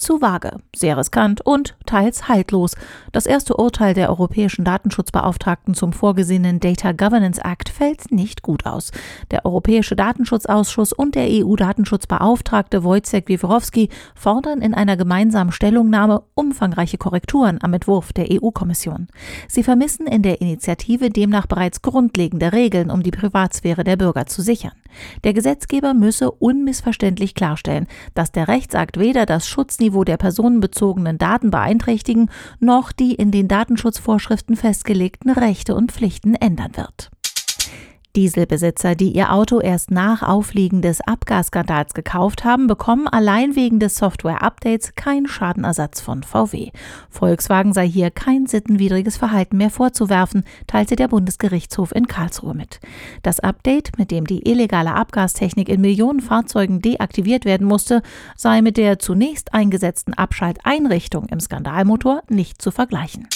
[0.00, 2.74] zu vage, sehr riskant und teils haltlos.
[3.12, 8.90] Das erste Urteil der Europäischen Datenschutzbeauftragten zum vorgesehenen Data Governance Act fällt nicht gut aus.
[9.30, 17.58] Der Europäische Datenschutzausschuss und der EU-Datenschutzbeauftragte Wojciech Wieworowski fordern in einer gemeinsamen Stellungnahme umfangreiche Korrekturen
[17.62, 19.08] am Entwurf der EU-Kommission.
[19.48, 24.42] Sie vermissen in der Initiative demnach bereits grundlegende Regeln, um die Privatsphäre der Bürger zu
[24.42, 24.72] sichern.
[25.22, 32.30] Der Gesetzgeber müsse unmissverständlich klarstellen, dass der Rechtsakt weder das Schutzniveau der personenbezogenen Daten beeinträchtigen
[32.58, 37.10] noch die in den Datenschutzvorschriften festgelegten Rechte und Pflichten ändern wird.
[38.16, 43.96] Dieselbesitzer, die ihr Auto erst nach Aufliegen des Abgasskandals gekauft haben, bekommen allein wegen des
[43.96, 46.70] Software-Updates keinen Schadenersatz von VW.
[47.08, 52.80] Volkswagen sei hier kein sittenwidriges Verhalten mehr vorzuwerfen, teilte der Bundesgerichtshof in Karlsruhe mit.
[53.22, 58.02] Das Update, mit dem die illegale Abgastechnik in Millionen Fahrzeugen deaktiviert werden musste,
[58.36, 63.28] sei mit der zunächst eingesetzten Abschalteinrichtung im Skandalmotor nicht zu vergleichen.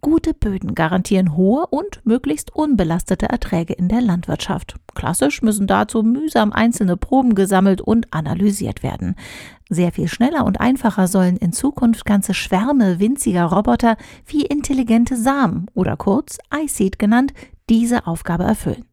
[0.00, 4.76] Gute Böden garantieren hohe und möglichst unbelastete Erträge in der Landwirtschaft.
[4.94, 9.16] Klassisch müssen dazu mühsam einzelne Proben gesammelt und analysiert werden.
[9.68, 15.66] Sehr viel schneller und einfacher sollen in Zukunft ganze Schwärme winziger Roboter wie intelligente Samen
[15.74, 17.32] oder kurz iSeed genannt
[17.68, 18.84] diese Aufgabe erfüllen.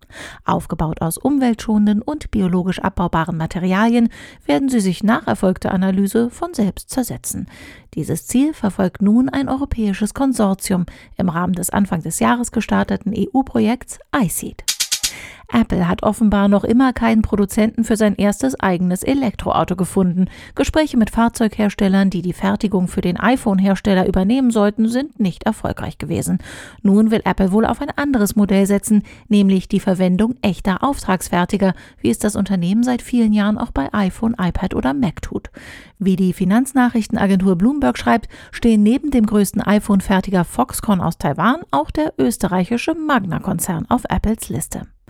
[0.45, 4.09] Aufgebaut aus umweltschonenden und biologisch abbaubaren Materialien
[4.45, 7.47] werden sie sich nach erfolgter Analyse von selbst zersetzen.
[7.95, 10.85] Dieses Ziel verfolgt nun ein europäisches Konsortium
[11.17, 14.63] im Rahmen des Anfang des Jahres gestarteten EU-Projekts iSeed.
[15.53, 20.25] Apple hat offenbar noch immer keinen Produzenten für sein erstes eigenes Elektroauto gefunden.
[20.55, 26.39] Gespräche mit Fahrzeugherstellern, die die Fertigung für den iPhone-Hersteller übernehmen sollten, sind nicht erfolgreich gewesen.
[26.81, 32.09] Nun will Apple wohl auf ein anderes Modell setzen, nämlich die Verwendung echter Auftragsfertiger, wie
[32.09, 35.51] es das Unternehmen seit vielen Jahren auch bei iPhone, iPad oder Mac tut.
[35.99, 42.13] Wie die Finanznachrichtenagentur Bloomberg schreibt, stehen neben dem größten iPhone-Fertiger Foxconn aus Taiwan auch der
[42.17, 44.87] österreichische Magna-Konzern auf Apples Liste.